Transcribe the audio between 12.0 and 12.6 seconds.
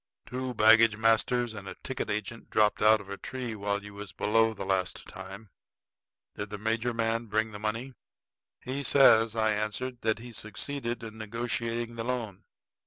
loan."